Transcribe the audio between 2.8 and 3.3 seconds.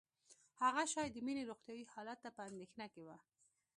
کې وه